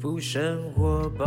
[0.00, 1.26] 福生活吧。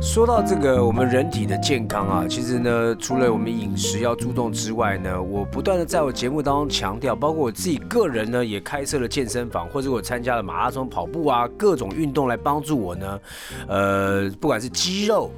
[0.00, 13.20] 说到这个我们人体的健康啊，其实呢，除了我们饮食要注重之外呢，我不断的在我节目当中强调，包括我自己个人呢，也开设了健身房，或者我参加了马拉松跑步啊，各种运动来帮助我呢，
[13.66, 15.28] 呃，不管是肌肉。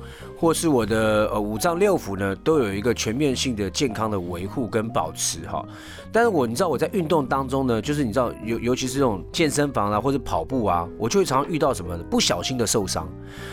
[0.41, 5.65] 或是我的呃五脏六腑呢，都有一个全面性的健康的维护跟保持哈。
[6.13, 11.99] 但是我你知道我在运动当中呢，就是你知道尤尤其是这种健身房啊或者跑步啊，我就会常遇到什么？
[12.09, 13.09] 不小心的受伤。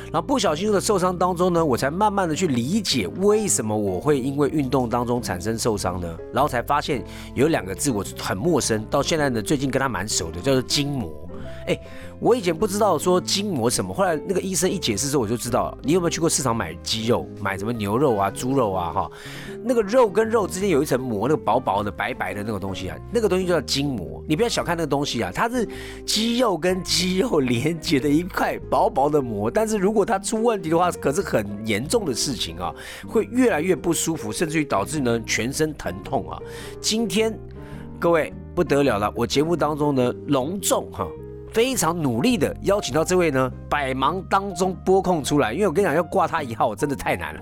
[0.06, 6.18] 然后不小心的受伤当中呢，我才慢慢的去理解为什么我会因为运动当中产生受伤呢？
[6.32, 11.12] 然后才发现有两个字我很陌生，到现在呢最近跟他蛮熟的，叫做筋膜。
[11.68, 11.80] 哎。
[12.18, 15.78] 我以前不知道说筋膜什么，后来那个医生一解释之后，我就知道了。
[15.84, 18.90] 你有没有去过市场买鸡肉，买什么牛肉啊、猪肉啊？
[18.94, 19.12] 哈，
[19.66, 24.24] 那个肉跟肉之间有一层膜，那个薄薄的、白白的那个东西啊，那个东西叫筋膜。
[24.30, 25.68] 你不要小看那个东西啊，它是
[26.06, 29.52] 肌肉跟肌肉连接的一块薄薄的膜。
[29.52, 32.74] 但是如果它出问题的话，可是很严重的事情啊，
[33.06, 36.40] 会越来越不舒服，甚至于导致呢全身疼痛啊。
[36.80, 37.38] 今天
[38.00, 41.06] 各位不得了了，我节目当中呢隆重哈。
[41.56, 47.42] 非常努力的邀请到这位呢，百忙当中拨空出来，因为我跟你讲，要挂他一号我真的太难了，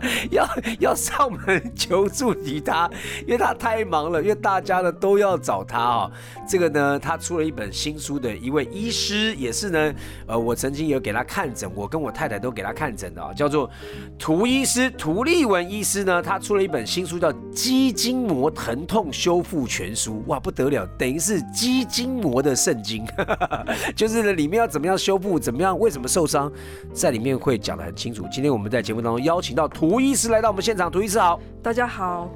[0.30, 0.46] 要
[0.80, 2.90] 要上门求助于他，
[3.22, 6.10] 因为他太忙了，因为大家呢都要找他啊。
[6.46, 9.94] 这个呢，他出了一本新书的一位医师，也是呢，
[10.26, 13.70] 呃，我曾经有给他看诊，我跟我太太都给他看诊的啊，叫做
[14.18, 23.05] 涂医师，涂立文医师呢，他出了一本新书叫《肌筋膜疼痛修复全书》，哇，不得了，等于是肌筋膜的圣经。
[23.94, 26.50] 就是，里面要怎么样修复，怎么样，为什么受伤，
[26.92, 28.26] 在里面会讲得很清楚。
[28.30, 32.30] 今天我们在节目当中邀请到涂医师来到我们现场，涂医师好，大家好。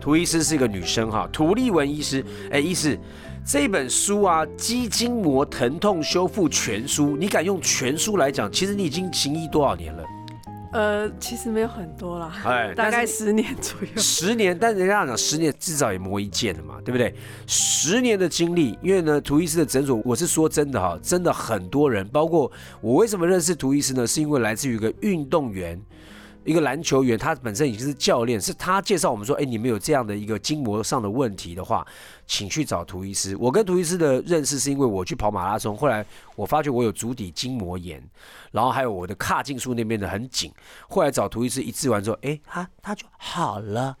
[0.00, 2.98] 涂医师是一个女生哈，涂立文医师，哎，医师，
[3.44, 8.50] 这本书啊，《肌筋膜疼痛修复全书》，你敢用全书来讲？
[8.50, 10.02] 其实你已经行医多少年了？
[10.72, 13.88] 呃，其实没有很多啦，哎， 大概十年左右。
[13.96, 17.12] 十年，但人家讲十年至少也磨一剑了嘛，对不对？
[17.46, 22.50] 十年的经历，因为呢，涂医师的诊所，我是说真的哈，真的很多人，包括
[22.80, 24.06] 我为什么认识涂医师呢？
[24.06, 25.80] 是因为来自于一个运动员，
[26.50, 31.86] 一个篮球员，他本身已经是教练，是他介绍我们说，哎，你们有这样的一个筋膜上的问题的话，
[32.26, 33.36] 请去找涂医师。
[33.36, 38.02] 我跟涂医师的认识是因为我去跑马拉松，后来我发觉我有足底筋膜炎。
[38.50, 40.52] 然后还有我的髂胫束那边的很紧，
[40.88, 43.96] 后来找涂医师一治完之后，哎，他他就好了。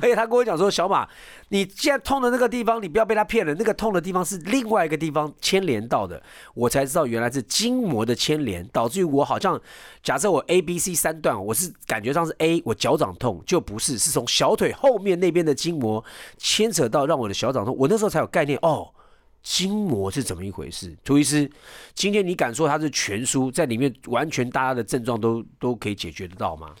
[0.08, 1.06] 且他跟我讲说，小马，
[1.50, 6.22] 你现在痛的那个地方，你不要被他骗了，那个痛的地方是另外一个地方牵连到的。
[6.54, 9.60] 我才知道原来是筋膜的牵连，导致于我好像
[10.02, 16.04] 假设我 A、B、C 三段，我是感觉上是 A，我脚掌痛就不是，是从小腿后面那边的筋膜
[16.38, 17.74] 牵扯到让我的小掌痛。
[17.78, 18.88] 我那时候才有概念哦。
[19.42, 20.92] 筋膜是怎么一回事？
[21.04, 21.48] 涂医师，
[21.94, 26.74] 今天你敢说它是全书，在里面完全大家的症状都都可以解决得到吗？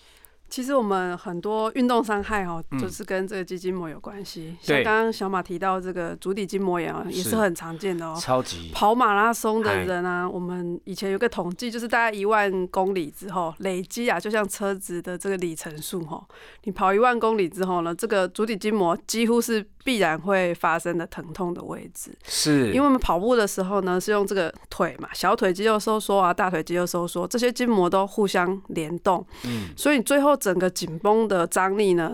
[0.48, 4.56] 其实我们很多运动伤害哦，就是跟这个肌筋膜有关系。
[4.60, 8.16] 像刚刚小马提到这个足底筋膜炎啊，也是很常见的哦。
[8.20, 8.70] 超级。
[8.72, 16.24] 跑马拉松的人啊，我们以前有个统计，就是大概一万公里之后累积啊，就像车子的这个里程数哈，
[16.64, 22.10] 你跑一万公里之后呢，这个足底筋膜几乎是必然会发生的疼痛的位置。
[22.24, 29.24] 是，因为我们跑步的时候呢，是用这个腿嘛，小腿肌肉收缩啊，大腿肌肉收缩，这些筋膜都互相联动。
[29.44, 30.26] 嗯，所以最后。
[30.46, 32.12] 整个紧绷的张力呢，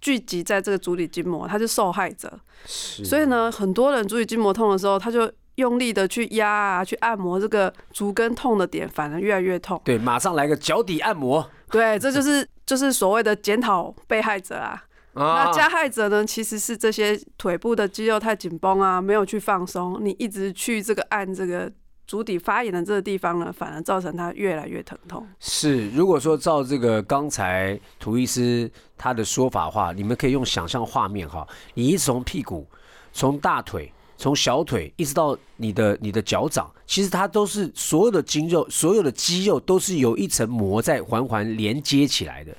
[0.00, 2.32] 聚集在这个足底筋膜，它是受害者。
[2.64, 9.80] 所以呢，很多人足底筋膜痛的时候，他就用力的去压啊，去按摩这个足跟痛的点，反而越来越痛。
[9.84, 11.48] 对，马上来个脚底按摩。
[11.70, 14.82] 对，这就是就是所谓的检讨被害者啊。
[15.14, 21.70] 那加害者呢，其实是这些腿部的肌肉太紧绷啊，没有去放松，你一直去这个按这个。
[22.08, 25.28] 足底发炎的这个地方呢，反而造成它越来越疼痛。
[25.40, 32.66] 是，如果说照这个刚才涂医师他的说法话，你们可以用想象画面哈，你一直从屁股、
[33.12, 42.56] 从大腿、从小腿一直到你的你的脚掌，其实它都是所有的筋肉、所有的肌肉都是有一层膜在环环连接起来的。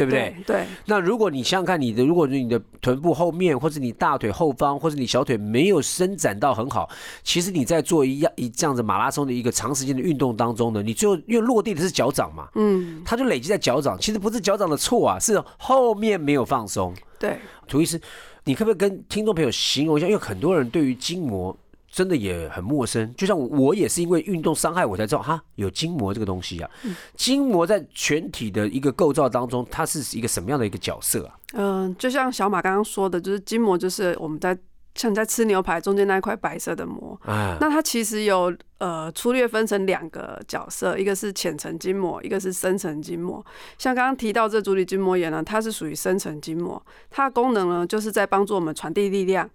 [0.00, 0.34] 对不对？
[0.46, 0.66] 对。
[0.86, 6.88] 那如果你想想看，你的如果你的臀部后面，或者你大腿后方，或者你小腿没有伸展到很好，
[7.22, 13.98] 其实你在做一样一这样子马拉松的一个长时间的运动当中呢，你最后因为落地的是脚掌嘛，嗯，它就累积在脚掌。
[14.00, 16.94] 其实不是脚掌的错啊，是后面没有放松。
[17.18, 17.38] 对。
[17.68, 18.00] 涂医师，
[18.44, 20.06] 你可不可以跟听众朋友形容一下？
[20.06, 21.56] 因为很多人对于筋膜
[21.90, 23.12] 真的也很陌生。
[23.16, 26.70] 就像我也是因为运动伤害，我才知道哈有筋膜这个东西啊。
[27.16, 31.34] 筋膜在全体的一个构造当中，它是一个什么样的一个角色啊？
[31.54, 34.56] 嗯，就像小马刚刚说的，就是筋膜就是我们在
[34.94, 37.18] 像在吃牛排中间那一块白色的膜。
[37.24, 43.44] 啊，那它其实有呃粗略分成两个角色，一个是浅层筋膜，一个是深层筋膜。
[43.78, 49.48] 像刚刚提到这足底筋膜炎呢，它是属于深层筋膜，它的功能呢就是在帮助我们传递力量。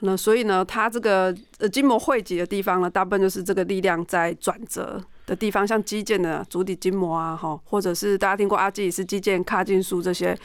[0.00, 10.36] 那所以呢，它这个呃筋膜汇集的地方呢，大部分就是这个力量在转折的地方，像肌腱的足底筋膜啊，哈，或者是大家听过阿基里斯肌腱、髂胫束这些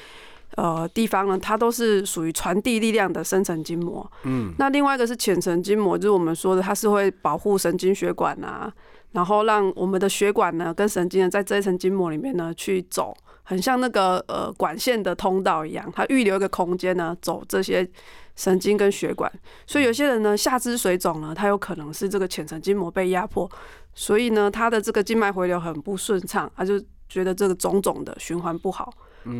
[0.56, 4.06] 呃地方呢，它都是属于传递力量的深层筋膜。
[4.24, 8.72] 嗯，那另外一个是浅层筋膜，就是我们说的，它是会保护神经血管啊，
[9.14, 13.16] 然后让我们的血管呢跟神经呢在这一层筋膜里面呢去走。
[13.48, 17.88] 很像那个呃管线的通道一样，它预留一个空间呢，走这些
[18.36, 19.32] 神经跟血管。
[19.66, 23.50] 所以有些人呢，下肢水肿呢，它有可能是这个浅层筋膜被压迫，
[23.94, 28.94] 所以呢，他的这个静脉回流很不顺畅，他就觉得这个肿肿的循环不好。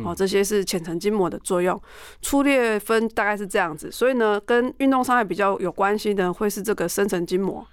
[0.04, 1.80] 哦，这些是浅层筋膜的作用。
[2.20, 7.64] 粗略分大概是这样子，所以呢，跟运动伤害比较有关系的，会是这个深层筋膜。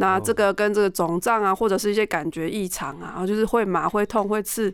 [0.00, 4.72] 那这个跟这个肿胀啊，或者是一些感觉异常啊，然后就是会麻、会痛、会刺，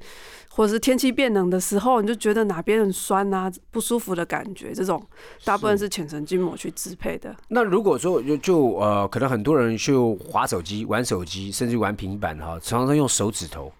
[0.50, 5.02] 或者是天气变冷的时候，你就觉得哪边很酸啊、不舒服的感觉，这种
[5.42, 7.34] 大部分是浅层筋膜去支配的。
[7.48, 13.72] 那如果说就就呃，可能很多人就滑手机、玩手机，甚至玩平板哈，常常用手指头，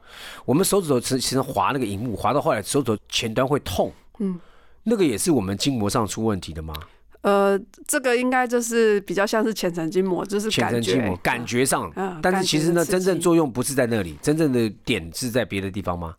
[0.47, 4.41] 我们手指头其实滑那个荧幕，滑到后来手指头前端会痛，嗯，
[4.83, 6.73] 那个也是我们筋膜上出问题的吗？
[7.25, 11.91] 呃，这个应该就是比较像是浅层筋膜，就是浅层筋膜感觉上，
[12.21, 16.15] 但是其实呢，真正作用不是在那里，真正的点是在别的地方吗？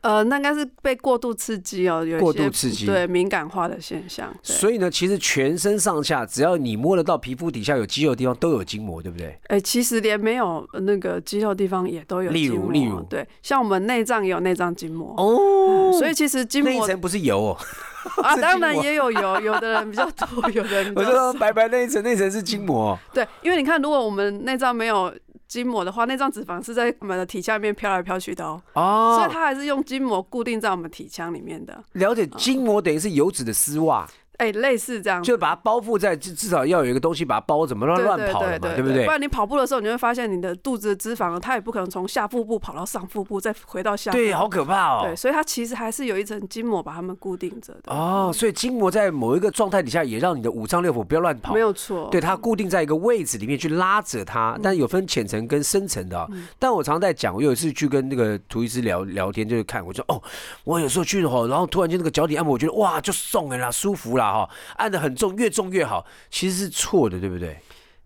[0.00, 4.34] 呃，那应该是被过度刺激哦，有过度刺激，对敏感化的现象。
[4.42, 9.38] 所以呢，其实全身上下，只要你摸得到皮肤底下有肌肉的地方，都有筋膜，对不对？
[9.48, 12.30] 哎，其实连没有那个肌肉地方也都有。
[12.32, 15.92] 例如，例如，对，像我们内脏也有内脏筋膜哦。
[15.96, 17.58] 所以其实筋膜那一层不是油哦。
[18.22, 20.92] 啊，当然也有油，有的人比较多， 有的人。
[20.94, 22.98] 我说白白那一层，那层是筋膜。
[23.12, 25.12] 对，因为你看，如果我们内脏没有。
[25.50, 31.76] 筋膜的话，那张脂肪是在我们的体腔里面飘来飘去的哦，哦，所以它还是用筋膜固定在我们体腔里面的。
[31.94, 34.08] 了解，筋膜等于是油脂的丝袜。
[34.40, 39.04] 哎，类似这样，就把它包覆在，至至少要有一个东西把它包，怎么乱乱跑嘛，对不对？
[39.04, 44.10] 不然你跑步的时候，你会发现你的肚子的脂肪，它也不可能从下腹部跑到上腹部，再回到下。
[44.10, 45.02] 对，好可怕哦。
[45.04, 47.92] 对，所以它其实还是有一层筋膜把它们固定着的。
[47.92, 51.52] 哦，所以筋膜在某一个状态底下，也让你的五脏六腑不要乱跑。
[51.52, 52.08] 没有错。
[52.10, 56.26] 对，它固定在一个位置里面去拉着它，但有分浅层跟深层的。
[56.58, 60.22] 但我常在讲，我有一次去跟那个涂医师聊聊天，就是看，我说哦，
[60.64, 65.14] 我有时候去吼，然后突然间那个脚底按摩，我觉得哇，就松了啦，舒服啦哈，按的很。
[65.20, 67.58] 重越重越好，其实是错的，对不对？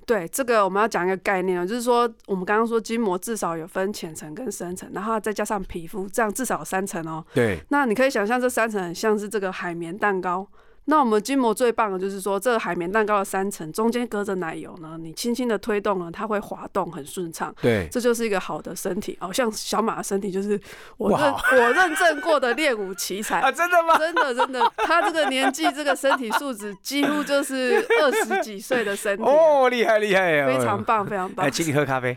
[0.04, 7.24] 对，这个我们要讲一个概念啊，就是说我们刚刚说筋膜至少有分浅层跟深层，然后再加上皮肤，这样至少三层哦。
[7.32, 10.44] 对，那你可以想象这三层很像是这个海绵蛋糕。
[10.86, 17.54] 那我们筋膜最棒的就是说，这个海绵蛋糕的三层中间隔着奶油呢，你轻轻的推动呢，它会滑动很顺畅。
[17.62, 19.16] 对，这就是一个好的身体。
[19.20, 20.60] 哦，像小马的身体就是
[20.98, 23.96] 我认我认证过的练武奇才啊，真的吗？
[23.98, 31.46] 真的真的，他这个年纪这个身体素质几乎就是二十几岁的身体哦，厉害厉害，非常棒非常棒。
[31.46, 32.16] 来，请你喝咖啡。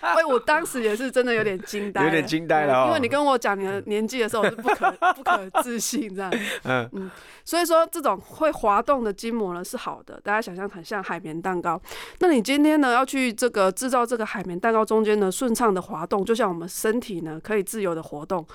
[0.00, 6.32] 哎，我当时也是真的有点惊呆， 有点惊呆了，因为你跟我讲你的年纪的时候，我是不可不可置信这样。
[6.64, 7.10] 嗯嗯。
[7.44, 11.80] 所以所以说，这种会滑动的筋膜呢是好的，大家想象很像海绵蛋糕。
[12.20, 18.46] 那你今天呢要去这个制造这个海绵蛋糕中间呢顺畅的滑动，就像我们身体呢可以自由的活动。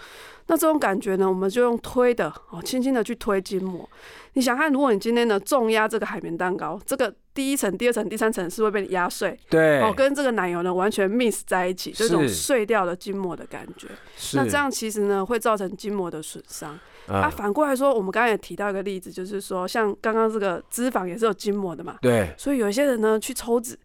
[0.48, 3.90] 那这种感觉呢，我们就用推的哦，轻轻的去推筋膜。
[4.34, 13.88] 你想看，如果你今天呢重压这个海绵蛋糕，这个第一层、第二层、第三层是会被你压碎，对，哦，跟这个奶油呢完全 mix 在一起，这种碎掉的筋膜的感觉。
[14.34, 16.78] 那这样其实呢会造成筋膜的损伤。
[17.06, 21.98] 啊，反过来说，我们刚才也提到一个例子，就是说，像刚刚这个脂肪也是有筋膜的嘛。
[22.02, 22.34] 对。
[22.38, 23.78] 所以有一些人呢，去抽脂，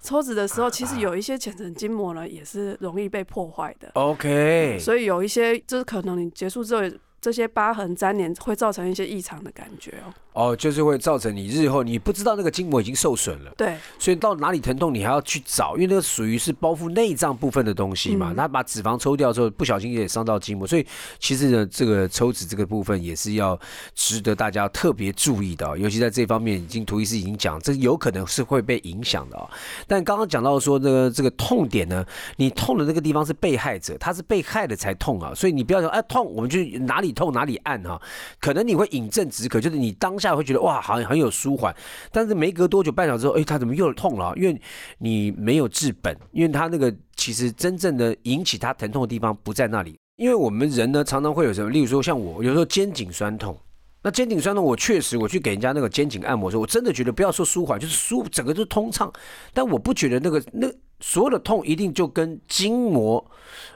[0.00, 3.90] 抽脂的时候，其实有一些浅层筋膜呢，也是容易被破坏的。
[3.94, 4.78] OK。
[4.80, 6.82] 所以有一些，就是可能你结束之后。
[7.20, 10.12] 这些疤痕粘连会造成一些异常的感觉哦。
[10.32, 13.52] 哦，就是会造成你日后你不知道那个筋膜已经受损了。
[13.56, 13.76] 对。
[13.98, 18.32] 所以到哪里疼痛，你还要去找，因为那个属于是包覆内脏部分的东西嘛。
[18.36, 20.86] 那把脂肪抽掉之后，不小心也伤到筋膜，所以
[21.18, 23.58] 其实呢，这个抽脂这个部分也是要
[23.96, 25.76] 值得大家特别注意的。
[25.76, 29.50] 尤其在这方面，已经涂医师已经讲，这有可能是会被影响的啊。
[29.88, 35.34] 但刚刚讲到说，这个这个痛点呢，你痛的那个地方是被害者，他是被害的才痛啊。
[35.34, 37.09] 所以你不要说哎痛，我们就哪里。
[37.10, 38.00] 里痛哪里按哈，
[38.40, 41.74] 可能你会饮鸩止渴，就是你当下会觉得哇，好像很有舒缓，
[42.12, 44.32] 但是没隔多久半小时后，哎，它怎么又痛了？
[44.36, 44.60] 因为
[44.98, 49.98] 你没有治本，因为它那个其实真正的引起它疼痛的地方不在那里。
[50.16, 53.58] 因为我们人呢，常常会有什么，例如说像我有时候肩颈酸痛，
[54.02, 59.10] 那肩颈酸痛，我确实我去给人家那个肩颈按摩的时候，我真的觉得不要说舒缓，就是舒整个都通畅，
[59.54, 60.68] 但我不觉得那个那
[61.00, 63.24] 所有的痛一定就跟筋膜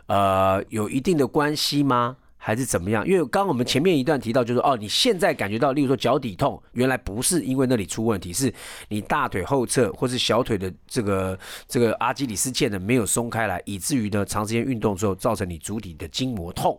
[0.06, 2.16] 呃有一定的关系吗？
[2.46, 3.08] 还是怎么样？
[3.08, 8.52] 因为刚刚我们前面一段提到，就是哦，你现在感觉到，例如说脚底痛，原来不是因为那里出问题，是
[8.88, 16.78] 你大腿后侧或是小腿的这个这个阿基里斯腱呢没有松开来，以至于呢长时间运动之后造成你足底的筋膜痛。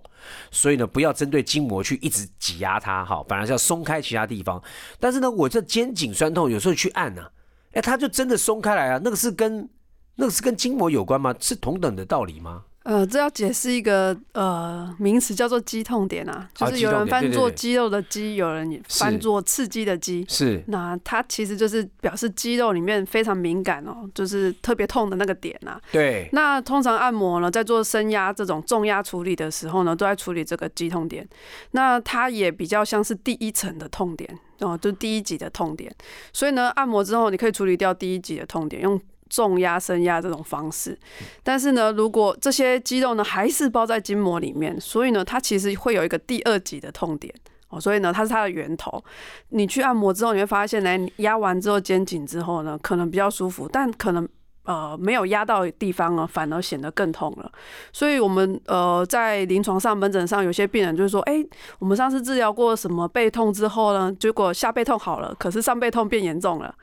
[0.51, 4.61] 所以呢，不要针对筋膜去一直挤压它，哈，反而是要松开其他地方。
[4.99, 7.23] 但是呢，我这肩颈酸痛有时候去按呢，
[7.71, 9.01] 哎，它就真的松开来啊。
[9.03, 9.67] 那个是跟
[10.13, 11.33] 那个是跟筋膜有关吗？
[11.39, 12.65] 是同等的道理吗？
[12.85, 20.23] 呃，这要解释一个呃名词，叫做肌痛点啊，就是有人翻做肌肉的肌，有人翻做刺激的肌。
[20.29, 25.81] 是，那它其实就是表示肌肉里面非常敏感哦，就是特别痛的那个点啊。
[25.91, 26.29] 对。
[26.31, 31.27] 那通常按摩呢，在做深压这种重压处理的时候呢，都在处理这个肌痛点。
[31.71, 35.91] 那它也比较像是第一层的痛点哦，就是第一级的痛点。
[36.31, 39.01] 所以呢，按摩之后你可以处理掉第一级的痛点，用。
[39.29, 40.97] 重压、升压这种方式，
[41.41, 47.33] 但是呢，如果这些肌肉呢还是包在筋膜里面，所以呢，它其实会有一个第二级的痛点
[47.69, 47.81] 哦。
[47.81, 49.03] 所以呢，它是它的源头。
[49.49, 54.29] 你去按摩之后，你会发现，来压完之后肩颈之后呢，可能比较舒服，但可能
[54.65, 57.51] 呃没有压到地方呢，反而显得更痛了。
[57.91, 61.43] 所以我们呃在临床上门诊上，有些病人就是说，哎，
[61.79, 66.75] 我们上次治疗过什么背痛之后呢，结果下背痛好了，可是上背痛变严重了。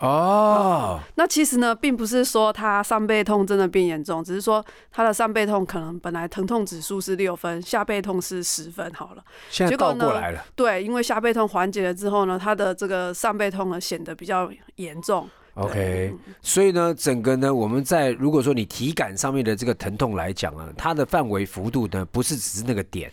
[0.00, 9.22] 哦，那其实呢，并不是说他上背痛真的变严重，只是说他的上背痛可能本来疼痛指数是六分，下背痛是十分好了。
[9.50, 10.42] 现在倒过来了。
[10.56, 15.28] 对，因为下背痛缓解了之后呢，他的这个上背痛呢显得比较严重。
[15.54, 23.12] OK，所以呢，整个呢，我们在如果说你体感上面的这个疼痛来讲啊，它的范围幅度呢，不是只是那个点。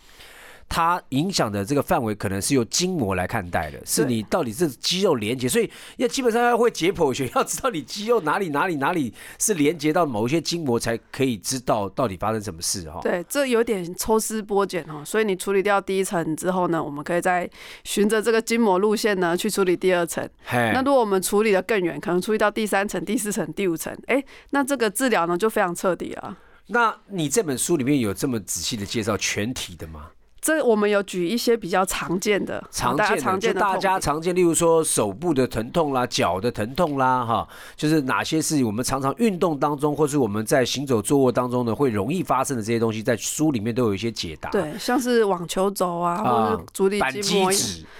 [0.68, 13.00] 它影响的这个范围可能是由筋膜来看待的，是你到底是肌肉连接，所以要基本上要会解剖学，要知道你肌肉哪里哪里哪里是连接到某一些筋膜，才可以知道到底发生什么事哈。
[13.02, 17.48] 对，这有点抽丝剥茧哈，所以你处理掉第一层之后呢，我们可以再
[17.84, 20.28] 循着这个筋膜路线呢去处理第二层。
[20.52, 26.36] 那如果我们处理的更远，可能处理到第三层、第四层、第五层，哎，那这个治疗呢就非常彻底了。
[26.66, 30.10] 那你这本书里面有这么仔细的介绍全体的吗？
[30.40, 32.96] 这我们有举一些比较常见的，常
[33.38, 44.48] 见的，大家常见，例如说手部的疼痛啦，脚的疼痛啦，哈，就是哪些是我们常常运动当中，或是我们在行走、坐卧当中呢，会容易发生的这些东西，在书里面都有一些解答。
[44.50, 47.52] 对，像是网球肘啊，或者足底筋膜，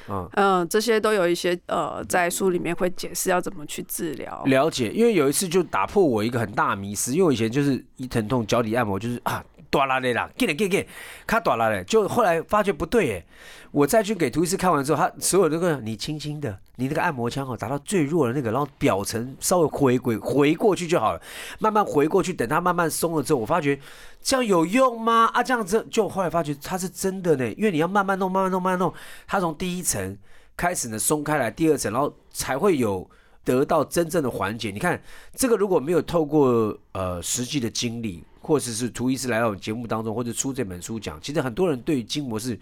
[0.08, 4.42] 嗯嗯，这些都有一些呃，在书里面会解释要怎么去治疗。
[4.46, 9.44] 了解，因为有一次就打破我一个很大迷思，因为我以前就是一疼痛脚底按摩就是啊。
[9.70, 10.86] 哆啦嘞啦，给嘞给给，
[11.26, 13.26] 卡哆啦嘞，就后来发觉不对耶，
[13.70, 21.20] 我再去给图医师看完之后，他所有那个你轻轻的，你那个按摩枪哦，打到最弱的那个，然后表层稍微回回回过去就好了，
[21.58, 23.78] 慢慢回过去，等它慢慢松了之后，我发觉
[24.22, 25.30] 这样有用吗？
[25.34, 28.92] 啊，这样子就后来发觉它是真的呢，因为你要慢慢弄，慢慢弄，慢慢弄，
[29.26, 30.16] 它从第一层
[30.56, 33.08] 开始呢松开来，第二层，然后才会有
[33.48, 34.70] 得到真正的缓解。
[34.70, 35.02] 你看
[35.34, 38.22] 这个如果没有透过呃实际的经历。
[38.40, 42.58] 或者是图医师来到我们节目当中，或者出这本书讲，其实很多人对于筋膜是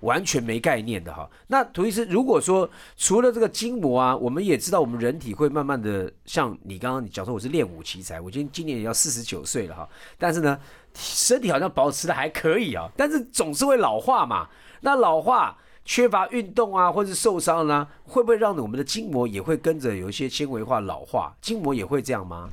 [0.00, 1.28] 完全没概念的哈。
[1.48, 9.88] 那图医师如果说除了这个筋膜啊，我们也知道我们人体会慢慢的，像你刚刚你讲说我是练武奇才，我今今年也要四十九岁了哈，
[10.18, 10.56] 但是呢，
[10.94, 14.46] 身体好像保持的还可以啊，但是总是会老化嘛。
[14.82, 21.34] 那老化缺乏运动啊，或者受伤呢，会不会让我们的筋膜也会跟着有一些纤维化老化？
[21.40, 22.48] 筋膜也会这样吗？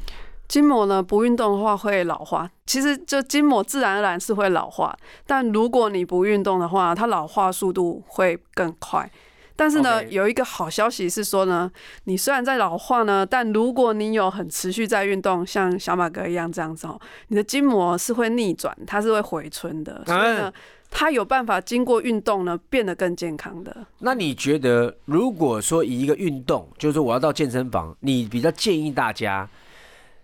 [0.48, 2.52] 筋膜呢，不运动的话会老化。
[2.66, 4.94] 其实就筋膜自然而然是会老化，
[5.26, 9.10] 但如果你不运动的话，它老化速度会更快。
[9.56, 11.72] 但是呢，有一个好消息是说呢，
[12.06, 20.04] 你虽然在老化呢，但如果你有很持续在运动，像小马哥一样这样子哦，你的筋膜是会逆转，它是会回春的。
[20.06, 20.52] 所以呢，
[20.92, 23.76] 它有办法经过运动呢，变得更健康的。
[23.98, 29.50] 那你觉得，如果说以一个运动，就是说我要到健身房，你比较建议大家？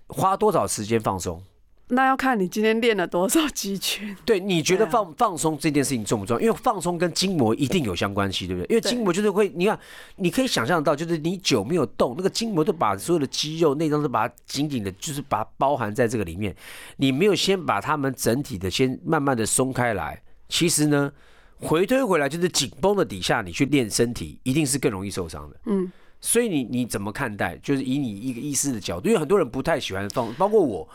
[0.09, 1.41] 花多少时间放松？
[1.89, 4.15] 那要看你今天练了多少肌群。
[4.23, 6.41] 对，你觉得放放松这件事情重不重要？
[6.41, 8.67] 因为放松跟筋膜一定有相关系，对不对？
[8.69, 9.79] 因为筋膜就是会，你看，
[10.17, 16.55] 你可以想象到，就是你久没有动，那个筋膜都把所有的肌肉内脏都把它紧紧的，就是把它包含在这个里面。
[16.97, 21.11] 你没有先把它们整体的先慢慢的松开来，其实呢，
[21.59, 25.59] 回推回来就是紧绷的底下，你去练身体，一定是更容易受伤的。
[25.65, 27.57] 嗯，所以你你怎么看待？
[27.57, 30.87] 就是以你一个医师的角度，因为很多人不太喜欢放，包括我。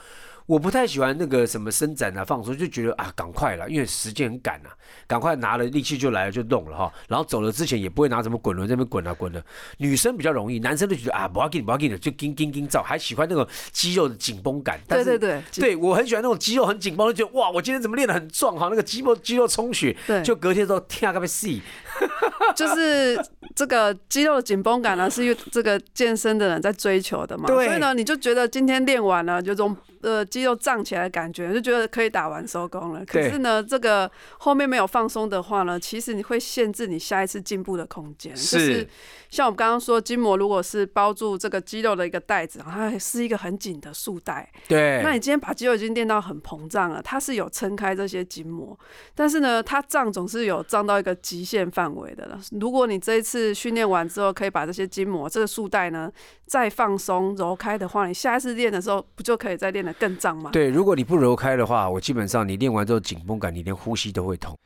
[0.47, 4.71] 我不太喜欢那个什么伸展啊、放松，就觉得啊，赶快了，因为时间很赶啊，
[5.07, 6.93] 赶快拿了力气就来了就弄了哈。
[7.09, 9.43] 然后走了之前也不会拿什么滚轮这边滚啊滚的。
[9.79, 14.81] 女生比较容易，男生就觉得啊，不要紧不要紧的，就紧紧紧照，还喜欢那种肌肉的紧绷感。
[14.89, 19.97] 对对对，对我很喜欢那种肌肉很紧绷，就觉得哇，我今天怎么练得很壮哈，那个肌肉肌肉充血。
[20.07, 21.63] 对，就隔天之后天啊，特别细。
[22.57, 23.19] 就是
[23.55, 27.47] 这个肌肉的紧绷感呢，是这个健身的人在追求的嘛。
[27.47, 27.67] 对。
[27.67, 29.77] 所以呢，你就觉得今天练完了，就这种。
[30.03, 33.05] 呃，肌肉胀起来的感觉，就觉得可以打完收工了。
[33.07, 38.37] 可是呢，这个后面没有放松的话呢，其实你会限制你下一次进步的空间。
[38.37, 38.87] 是。
[39.31, 44.51] 像我们刚刚说，筋膜如果是包住这个肌肉的一个袋子，它是一个很紧的束带。
[44.69, 45.01] 对。
[45.03, 48.79] 那你今天把肌肉已经练到很膨胀了，它是有撑开这些筋膜，
[49.15, 52.39] 但是呢，它胀总是有胀到一个极限范围的了。
[52.61, 56.13] 如果你这一次训练完之后，可以把这些筋膜、这个束带呢
[56.47, 60.51] 再放松、揉开的话，你下一次练的时候，不就可以再练更胀吗？
[60.53, 64.57] 对，如果你不揉开的话，我基本上你练完之后紧绷感，你连呼吸都会痛。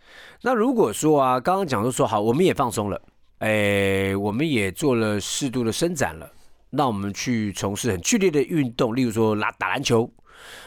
[0.42, 3.00] 那如果说啊，刚刚讲都说好，我们也放松了。
[3.38, 6.30] 哎，我们也做了适度的伸展了。
[6.70, 10.10] 那我们去从事很剧烈的运动，例如说拉打篮球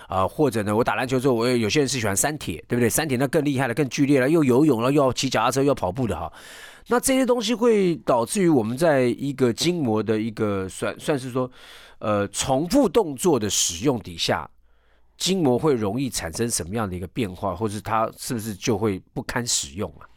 [0.08, 2.90] 啊，或者呢，我打篮球之后，我有些人是喜欢三铁，对不对？
[2.90, 6.32] 三铁那更厉害了，更剧烈了，又游泳了，又要骑脚踏车，又要跑步的哈。
[6.88, 11.50] 那这些东西会导致于我们在一个筋膜的一个算算是说，
[12.00, 14.50] 呃，重复动作的使用底下，
[15.18, 20.08] 筋膜会容易产生什么样的一个变化，或是它是不是就会不堪使用啊？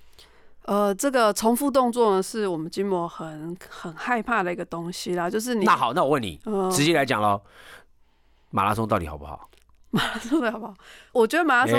[0.66, 5.28] 呃，这个重复动作呢，是我们筋膜很很害怕的一个东西啦。
[5.28, 7.42] 就是你那好，那我问你，直接来讲喽，
[8.50, 9.50] 马拉松到底好不好？
[9.90, 10.74] 马拉松的好不好？
[11.10, 11.76] 我觉得马拉松，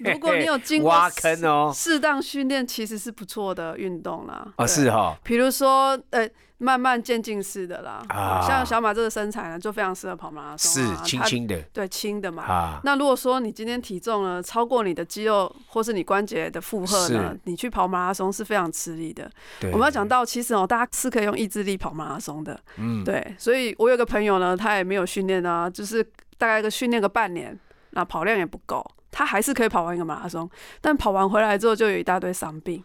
[0.00, 4.52] 如果你有经过挖坑哦，适当训练，其实是不错的运动啦。
[4.56, 5.18] 啊，是哈。
[5.24, 6.28] 比如说，呃。
[6.64, 8.02] 慢慢渐进式的啦，
[8.48, 12.80] 像小马这个身材呢，就非常适合跑马拉松，是轻轻的，对，轻的嘛。
[12.82, 19.30] 那如果说你今天体重呢超过你的肌肉或是你关节的负荷呢，你去跑马拉松是非常吃力的。
[19.72, 22.58] 我们要讲到，其实哦，大家是可以用意志力跑马拉松的。
[22.78, 23.34] 嗯，对。
[23.38, 26.02] 所以我有个朋友呢，他也没有训练啊，就是
[26.38, 27.58] 大概个训练个半年，
[27.90, 30.48] 那跑量也不够，他还是可以跑完一个马拉松，
[30.80, 32.82] 但跑完回来之后就有一大堆伤病。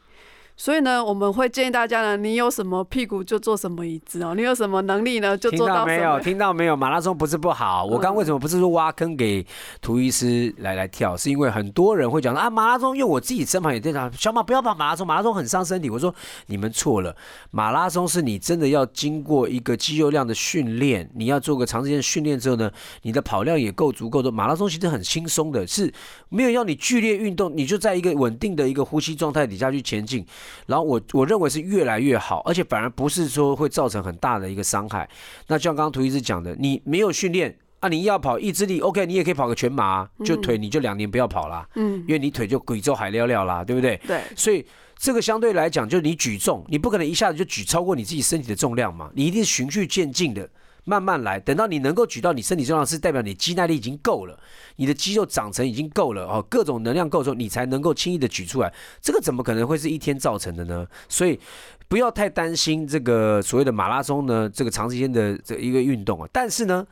[0.59, 5.73] 所以呢，我们会建议大家呢，你有什么屁股就做什么椅子哦，你有什么能力呢，就做到。
[5.73, 6.19] 听到没有？
[6.19, 6.75] 听到没有？
[6.75, 9.45] 马拉松不是不好，我刚为什么不是说挖坑给
[9.79, 11.15] 图医师来来跳？
[11.15, 15.89] 是因为很多人会讲啊，马拉松，因为我自己身旁也在讲，小马不要跑马拉松，马拉松很伤身体。
[15.89, 16.13] 我说
[16.47, 17.15] 你们错了，
[17.51, 22.69] 马拉松是你真的要经过一个肌肉量的训练，你要做个长时间训练之后呢，
[23.03, 24.29] 你的跑量也够足够的。
[24.29, 25.89] 马拉松其实很轻松的，是
[26.27, 30.25] 没有要你剧烈运动，你就在一个稳定的一个呼吸状态底下去前进。
[30.67, 35.09] 然后我我认为是越来越好，而且反而不是说会造成很大的一个伤害。
[35.47, 43.99] 那就像刚刚涂医师讲的，你没有训练啊，你要跑意志力，OK，你也可以跑个全马，就腿你就两年不要跑啦，嗯，因为你腿就鬼州海料料啦，对不对？
[44.05, 44.21] 对。
[44.35, 44.65] 所以
[44.97, 50.49] 这个相对来讲，就是你举重，你不可能一下子就举超过你自己身体的重量嘛，你一定是循序渐进的。
[50.85, 54.39] 慢慢来，等到你能够举到你身体重量，是代表你肌耐力已经够了，
[54.77, 58.73] 你的肌肉长成已经够了哦，各种能量够之后，你才能够轻易的举出来。
[59.01, 60.87] 这个怎么可能会是一天造成的呢？
[61.07, 61.39] 所以
[61.87, 66.27] 不要太担心这个所谓的马拉松呢，这个长时间的这一个运动啊。
[66.31, 66.85] 但是呢，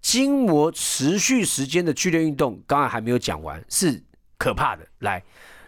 [0.00, 4.02] 筋膜持续时间的剧烈运动，刚才还没有讲完，是
[4.38, 4.86] 可怕的。
[5.00, 5.22] 来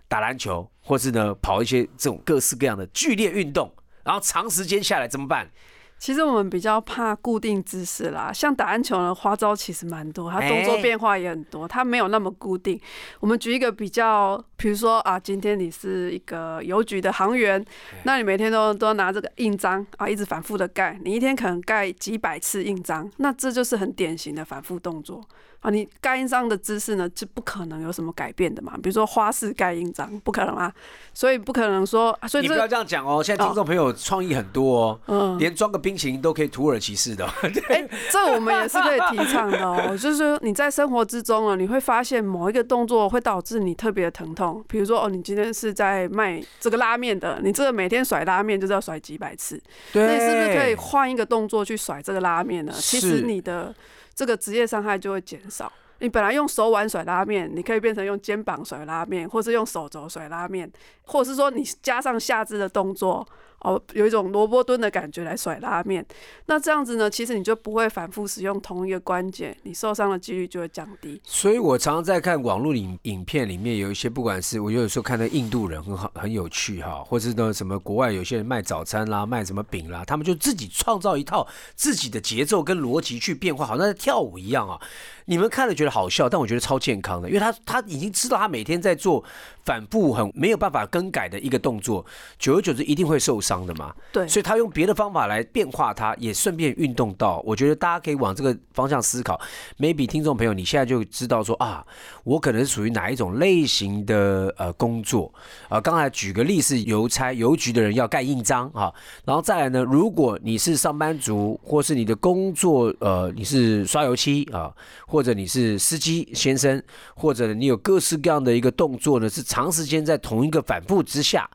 [0.06, 3.70] 打篮球，或是呢跑一些这种各式各样的剧烈运动，
[4.04, 5.50] 然后长时间下来怎么办？
[5.98, 12.80] 其实我们比较怕固定姿势啦，像打篮球呢，花招其实蛮多，它动作变化也很多，它没有那么固定。
[13.20, 17.62] 我们举一个比较，比如说啊，今天你是一个邮局的行员，
[18.04, 25.20] 那你每天都都拿这个印章啊，一直反复的盖，你一天可能盖几百次印章，那这就是很典型的反复动作。
[25.60, 28.74] 啊，你盖印章的姿势呢，是不可能有什么改变的嘛。
[28.80, 30.72] 比如说花式盖印章，不可能啊，
[31.12, 32.16] 所以不可能说。
[32.28, 33.20] 所以你不要这样讲哦。
[33.20, 37.26] 现在听众朋友创意很多哦，嗯，连装个冰淇淋都可以土耳其式的。
[37.70, 39.96] 哎，这我们也是可以提倡的哦。
[39.96, 44.64] 就是说你在生活之中啊，你会发现某一个动作会导致你特别的疼痛。
[44.68, 49.60] 比如说哦，你今天是在卖这个拉面的，你这个每天甩拉面就是要甩几百次。
[49.94, 52.72] 那你是不是可以换一个动作去甩这个拉面呢？
[52.72, 53.74] 其实你的。
[54.18, 55.72] 这个职业伤害就会减少。
[56.00, 60.68] 你本来用手腕甩拉面，你可以变成用肩膀甩拉面，或是用手肘甩拉面，
[61.02, 63.24] 或是说你加上下肢的动作，
[63.60, 66.04] 哦，有一种萝卜蹲的感觉来甩拉面。
[66.46, 71.20] 那这样子呢，其实你就不会反复使用同一个关节，你受伤的几率就会降低。
[71.24, 84.80] 所以我常常在看网络影影片里面有一些，不管是我有时候看到印度人很好很有趣哈，或是呢什么国外有些人卖早餐啦、卖什么饼啦，他们就自己创造一套自己的节奏跟逻辑去变化，好像在跳舞一样啊。
[85.24, 89.22] 你们看了觉得好笑，但我觉得超健康的，因为他他已经知道他每天在做
[89.68, 92.02] 反复很没有办法更改的一个动作，
[92.38, 93.94] 久而久之一定会受伤的嘛。
[94.10, 97.42] 对，所以他用别的方法来变化，它也顺便运动到。
[97.44, 99.38] 我觉得大家可以往这个方向思考。
[99.78, 101.86] maybe 听众朋友，你现在就知道说啊，
[102.24, 105.30] 我可能是属于哪一种类型的呃工作
[105.68, 105.78] 啊？
[105.78, 108.90] 刚才举个例是邮差、邮局的人要盖印章啊，
[109.26, 114.72] 然后再来呢，如果你是上班族，或是你的工作呃你是刷油漆啊，
[115.06, 116.82] 或者你是司机先生，
[117.14, 121.50] 或者你有各式各样的一个动作呢，是长时间在同一个反复之下，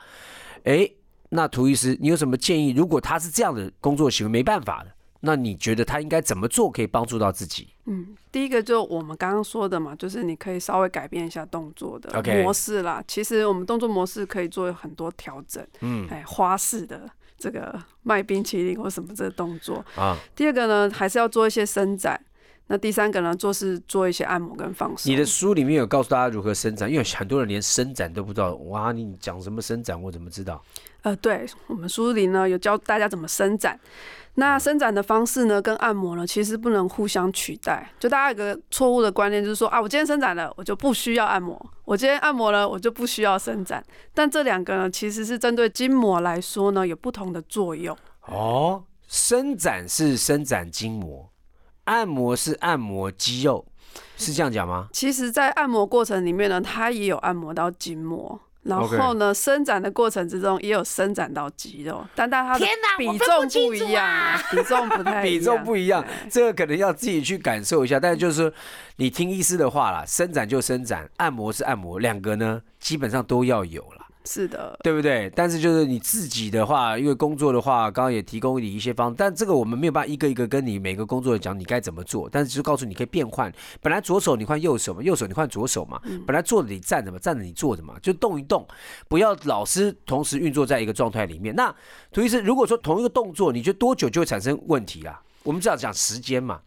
[0.66, 0.90] 哎。
[1.36, 2.74] 那涂医师，你有什么建议？
[2.74, 7.70] 如果他是这样的工作行为，没办法的，那你觉得他应该怎么做可以帮助到自己？
[7.86, 13.04] 嗯，第一个就我们刚刚说的嘛，就是你可以稍微改变一下动作的模式啦。
[13.08, 15.66] 其实我们动作模式可以做很多调整。
[15.82, 20.16] 嗯，哎，花式的这个卖冰淇淋或什么这个动作啊。
[20.36, 22.24] 第二个呢，还是要做一些伸展。
[22.68, 25.12] 那第三个呢，做是做一些按摩跟放松。
[25.12, 28.56] 你的书里面有告诉大家如何伸展，因为很多人连伸展都不知道。
[28.56, 30.64] 哇，你讲什么伸展，我怎么知道？
[31.02, 33.78] 呃，对我们书里呢有教大家怎么伸展。
[34.36, 37.92] 那伸展的方式呢，跟按摩呢其实不能互相取代。
[38.00, 43.84] 就大家有个错误的观念，就是说啊，我今天伸展了，我就不需要按摩；我今天按摩了，我就不需要伸展。
[44.14, 47.96] 但这两个呢，其实是针对筋膜来说呢，有不同的作用。
[48.26, 51.30] 哦，伸展是伸展筋膜。
[51.86, 53.66] 按摩是按摩肌肉，
[54.18, 54.88] 是这样讲吗？
[54.94, 62.66] 其实，在按摩过程里面呢，它也有按摩到筋膜，然后呢，伸展的过程之中也有伸展到肌肉，但但它的
[62.98, 68.00] 比重不一样，比重不太 比重不一样，这个可能要自己去感受一下。
[68.00, 68.54] 但是就是说，
[68.96, 74.03] 你听医师的话啦，伸展就伸展，按摩是按摩，两个呢基本上都要有了。
[74.26, 75.30] 是的，对不对？
[75.36, 88.66] 但是就是你自己的话，因为工作的话，刚刚也提供你一些方，但这个我们没有办法一个一个跟你每个工作讲你该怎么做，但是就告诉你可以变换，本来左手你换右手嘛，右手你换左手嘛，本来坐着你站着嘛，站着你坐着嘛，就动一动，
[89.10, 91.54] 不要老是同时运作在一个状态里面。
[91.54, 91.76] 那
[92.12, 95.22] 涂医师，如果说同一个动作，你觉得多久就会产生问题啊？
[95.44, 96.62] 我们只要讲时间嘛。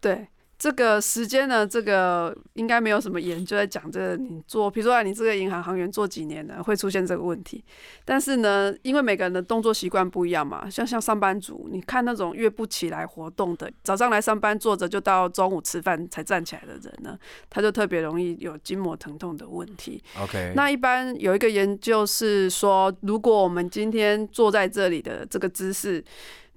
[0.00, 0.26] 对。
[0.58, 4.16] 这个时间呢，这个应该没有什么研究在讲这个。
[4.16, 7.62] 你做，比如说你这个银行行员做几年呢，会出现这个问题。
[8.04, 17.18] 但是呢，因为每个人的动作习惯不一样嘛，像像上班族，你看那种越不起来活动的，早上来上班坐着就到中午吃饭才站起来的人呢，
[17.50, 20.02] 他就特别容易有筋膜疼痛的问题。
[20.22, 26.02] OK，那一般有一个研究是说，如果我们今天坐在这里的这个姿势。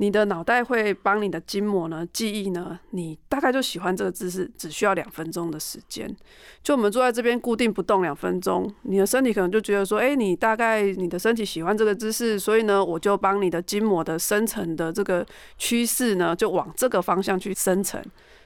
[0.01, 6.09] 你的脑袋会帮你的筋膜呢记忆呢，你大概就喜欢这个姿势，只需要两分钟的时间。
[6.63, 15.25] 就我们坐在这边固定不动两分钟，你的身体可能就觉得说，哎，你大概你的身体喜欢这个姿势，所以呢，我就帮你的筋膜的生成的这个
[15.57, 18.01] 趋势呢，就往这个方向去生成。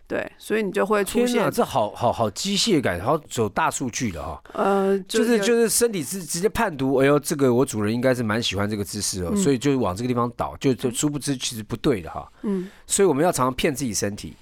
[0.05, 1.49] 对，所以你就会出现。
[1.49, 4.39] 这好好好机械感，好走大数据的哈。
[4.53, 12.29] 呃，就是就是身体是直接判读，哎呦，这个我主人应该是蛮喜欢这个姿势哦，所以就往这个地方倒，就就殊不知其实不对的哈。
[12.41, 14.35] 嗯，所以我们要常常骗自己身体，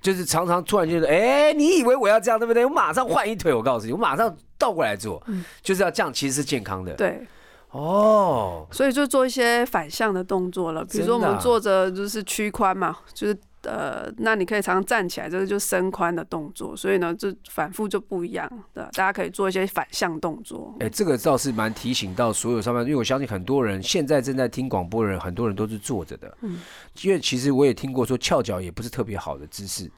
[0.00, 2.64] 就是常常突然就是，哎，你以为我要这样对不对？
[2.64, 5.20] 我马上换一腿，我告诉你，我马上倒过来做，
[5.62, 6.92] 就是要这样，其实是健康的。
[6.92, 7.26] 对，
[7.70, 13.36] 哦，所以就做一些反向的动作了，比如说我们坐着就是屈髋嘛，就是。
[13.66, 20.74] 呃，那你可以常常站起来，这个就伸髋的动作，所以呢，这反复就不一样的，大家可以做一些反向动作。
[20.80, 26.36] 哎，这个倒是蛮提醒到所有上班，因为我相信很多人现在正在听广播的人，很多人都是坐着的。
[26.42, 26.60] 嗯，
[27.02, 29.90] 因为其实我也听过说翘脚也不是特别好的姿势，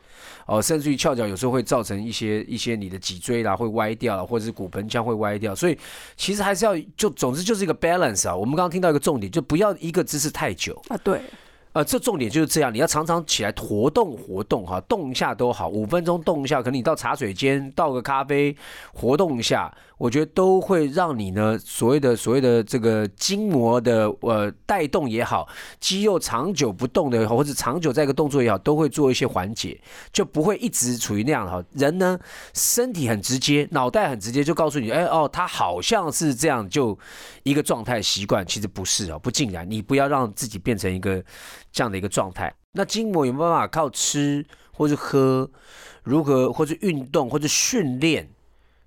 [0.47, 5.79] 哦，甚至于翘脚有时候会造成一些一些你的脊椎啦会歪掉了，或者是骨盆腔会歪掉，所以
[6.17, 8.35] 其实还是要就总之就是一个 balance 啊。
[8.35, 10.97] 我们刚刚听到一个重点，就不要一个姿势太久啊。
[10.99, 11.21] 对。
[11.79, 18.57] 呃，这重点就是这样，你要常常起来活动活动哈，动一下都好，五分钟动一下，可能你到茶水间倒个咖啡，
[18.93, 19.73] 活动一下。
[19.97, 25.49] 我觉得都会让你呢，所谓的所谓的这个筋膜的呃带动也好，
[25.81, 29.81] 肌肉长久不动的也好，或者长久在一个动作也好，都会做一些缓解，
[30.13, 31.63] 就不会一直处于那样哈。
[31.73, 32.19] 人呢，
[32.55, 36.97] 身体很直接，脑袋很直接，就告诉你，哎哦，他好像是这样，就
[37.43, 39.69] 一个状态习惯，其实不是哦，不尽然。
[39.69, 41.21] 你不要让自己变成一个
[41.73, 42.55] 这样的一个状态。
[42.73, 45.51] 那筋膜有没有办法靠吃或者喝，
[46.05, 48.29] 如何或者运动或者训练？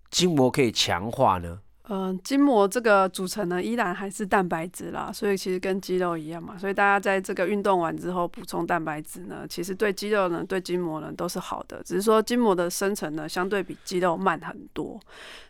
[0.09, 1.59] 筋膜可以强化呢？
[1.89, 6.57] 嗯，筋膜这个组成呢，依然还是蛋白质啦，所以其实跟肌肉一样嘛。
[6.57, 11.81] 所以大家在这个运动完之后补充蛋白质呢，其实对肌肉呢、对筋膜呢都是好的。
[11.83, 14.97] 只是说筋膜的生成呢，相对比肌肉慢很多。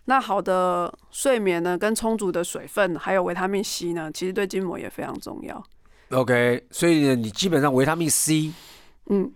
[0.06, 5.64] 那好的睡眠呢，跟充足的水分，还有维他命 C 呢，其实对筋膜也非常重要。
[6.12, 8.52] OK，所以呢，你基本上维他命 C，
[9.10, 9.32] 嗯，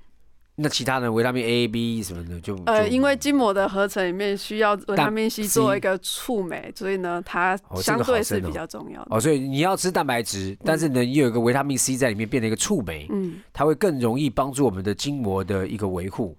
[0.56, 9.08] 那其他的维他命 A、B 什么的就呃，因为筋膜的合成里面需要维他命 C 做一个触媒，所以呢，它相对是比较重要的。
[9.10, 16.38] 哦，所以你要吃蛋白质，但是呢，你有一个维他命 C 在里面变成一个触媒，嗯，它会更容易帮助我们的筋膜的一个维护。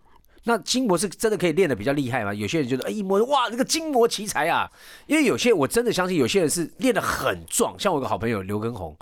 [0.48, 2.32] 那筋膜是真的可以练的比较厉害吗？
[2.32, 4.70] 有些人觉得，哎，一摸哇，那个筋膜奇才啊！
[5.08, 8.96] 因为有些我真的相信，有些人是练的很壮，像我有个好朋友刘根红，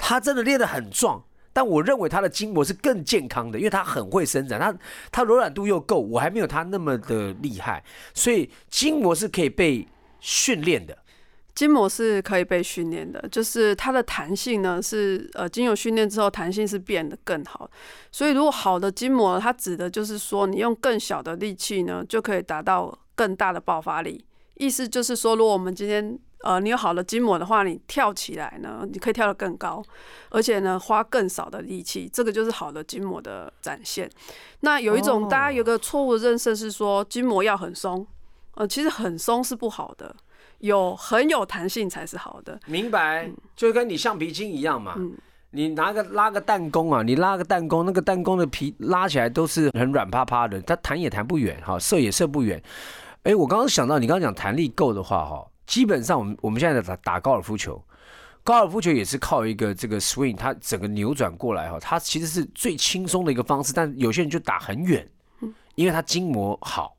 [0.00, 4.74] 他真的练得很壮，但我认为他的筋膜是更健康的，因为他很会伸展，他
[5.12, 7.84] 他柔软度又够，我还没有他那么的厉害，
[8.14, 9.86] 所以筋膜是可以被
[10.18, 10.96] 训练的。
[11.52, 17.68] 筋膜是可以被训练的，就是它的弹性呢是呃经由训练之后弹性是变得更好。
[18.10, 24.24] 所以如果好的筋膜，它指的就是说你用更小的力气呢就可以达到更大的爆发力。
[24.54, 29.82] 意思就是说，如果我们今天呃你有好的筋膜的话，你跳起来呢你可以跳得更高，
[30.30, 34.10] 而且呢花更少的力气，这个就是好的筋膜的展现。
[34.60, 38.06] 那有一种、哦大家有个错误的认识是说筋膜要很松，
[38.54, 40.14] 呃其实很松是不好的。
[40.58, 42.60] 有很有弹性才是好的。
[42.66, 44.94] 明白，就跟你橡皮筋一样嘛。
[44.98, 45.12] 嗯
[45.52, 52.62] 你拿个拉个弹弓啊，你拉个弹弓，那个弹弓的皮拉起来都是很软趴趴的，它弹也弹不远，哈，射也射不远。
[53.24, 57.80] 哎，我刚刚想到，你刚刚讲弹力够的话，哈，基本上我们我们现在打打高尔夫球，
[58.42, 65.08] 高尔夫球也是靠一个这个 swing，它整个扭转过来哈，它其实是最轻松的一个方式，但有些人就打很远，
[65.76, 66.96] 因为他筋膜好。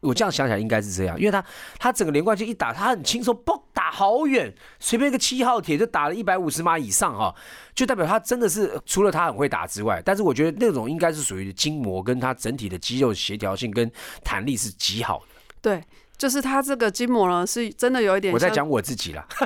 [0.00, 1.42] 我这样想起来应该是这样，因为他
[1.78, 7.34] 他整个连贯性一打，他很轻松，嘣打好远，随便一个七号铁就打了一百五十码以上哈，
[7.74, 13.90] 就代表他真的是除了他很会打之外，但是我觉得那种应该是属于筋膜跟他整体的肌肉协调性跟
[14.22, 15.26] 弹力是极好的。
[15.62, 15.82] 对，
[16.18, 18.32] 就是他这个筋膜呢，是真的有一点。
[18.32, 18.68] 我在讲。
[18.68, 19.24] 我自己啦，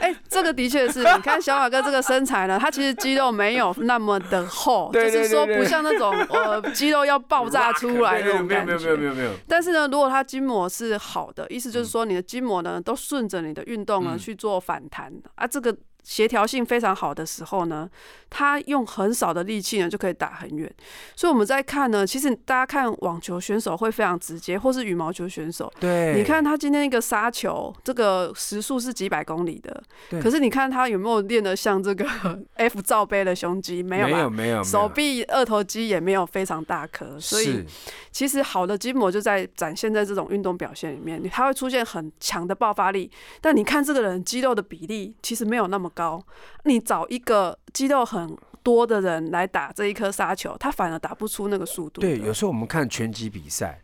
[0.00, 9.14] 哎、这个的确是，你看小马哥这个身材呢，他其实肌肉没有那么的厚，就是说不像那种呃肌肉要爆炸出来那种感没有没有没有没。
[9.14, 17.88] 有没有，但是呢，如果他筋膜是好的，意思就是说你的筋膜呢都顺着你的运动呢嗯去做反弹啊，这个协调性非常好的时候呢，
[18.30, 20.72] 他用很少的力气呢就可以打很远。
[21.16, 32.06] 所以我们在看呢，其实大家看网球选手会非常直接，或是羽毛球选手，对，你看他今天一个杀球，这个时速是几百公里的，对可是你看他有没有练得像这个
[32.54, 33.82] F 罩杯的胸肌？
[33.82, 34.12] 没有吧？
[34.12, 37.66] 没有没有手臂二头肌也没有非常大颗，所以是
[38.12, 43.10] 其实好的筋膜就在展现在这种运动表现里面，他会出现很强的爆发力。
[43.40, 46.22] 但你看这个人肌肉的比例其实没有那么高，
[46.64, 52.00] 你找一个肌肉很多的人来打这一颗杀球，他反而打不出那个速度。
[52.00, 53.80] 对，有时候我们看拳击比赛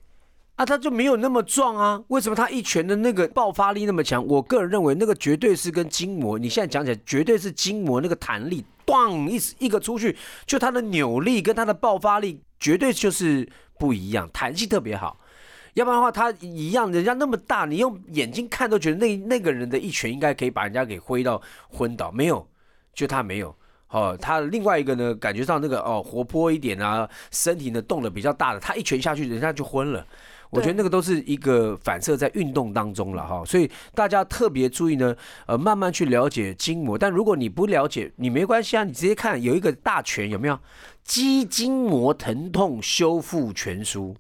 [0.57, 2.03] 啊，他就没有那么壮啊。
[2.09, 4.27] 为什么他一拳的那个爆发力那么强？
[4.27, 15.19] 我个人认为那个绝对是跟筋膜，你现在讲起来绝对是筋膜那个弹力，咣一一个出去，就他的扭力跟他的爆发力绝对就是不一样，弹性特别好。
[15.74, 22.46] 要不然的话，他一样，人家那么大，你用眼睛看都觉得那那个人的一拳应该可以把人家给挥到昏倒，没有，
[22.94, 23.54] 就他没有。
[23.88, 30.06] 哦，他另外一个呢，感觉上那个哦活泼一点啊，身体呢动的比较大的，他一拳下去，人家就昏了。
[30.50, 35.14] 我觉得那个都是一个反射在运动当中了哈，所以大家特别注意呢，
[35.46, 36.98] 呃，慢慢去了解筋膜。
[36.98, 40.54] 但如果你不了解，你没关系啊，你直接看有一个大全有没有
[41.04, 44.14] 《肌筋膜疼痛修复全书》。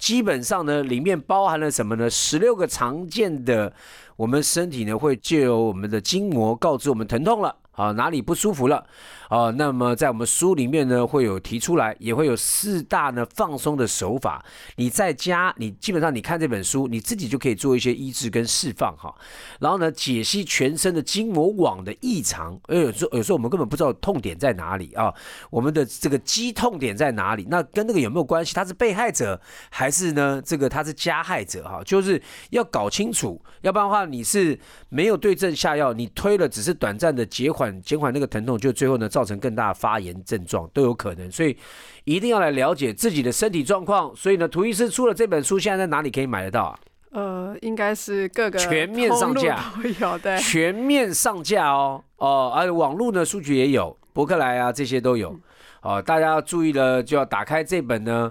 [0.00, 2.08] 基本上呢，里面包含了什么呢？
[2.08, 3.70] 十六个常见的，
[4.16, 7.54] 我们身体呢会借由我们的筋膜告知我们疼痛了。
[7.72, 8.84] 啊，哪里不舒服了？
[9.30, 14.44] 啊，那么在我们书里面呢，会有提出来，也会有四大呢放松的手法。
[14.74, 19.14] 你在家，你基本上你看这本书，你自己就可以做一些医治跟释放哈。
[19.60, 25.14] 然后呢，解析全身的筋膜网的异常，而有时候有时候我们根本不知道痛点在哪里啊，
[25.48, 27.46] 我们的这个肌痛点在哪里？
[27.48, 28.52] 那跟那个有没有关系？
[28.52, 29.40] 他是被害者
[29.70, 30.42] 还是呢？
[30.44, 31.80] 这个他是加害者哈？
[31.84, 41.56] 就是要搞清楚，要不然的话你是没有对症下药，你推了只是短暂的减缓减缓那个疼痛，就最后呢造成更大的发炎症状都有可能，所以
[42.04, 44.14] 一定要来了解自己的身体状况。
[44.14, 46.78] 所以呢，涂医师出了这本书，现在在哪里可以买得到啊？
[47.12, 49.58] 呃，应该是各个全面上架
[49.98, 50.38] 有对。
[50.38, 55.36] 全面上架哦哦，而、网络呢书局也有，博客来啊这些都有
[55.82, 56.00] 哦。
[56.00, 58.30] 大家要注意了，就要打开这本呢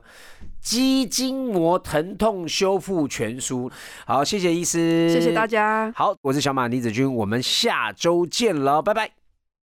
[0.61, 3.69] 肌筋膜疼痛修复全书。
[4.05, 5.91] 好，谢谢医师，谢谢大家。
[5.93, 9.18] 好，我是小马李子君，我们下周见了，拜拜。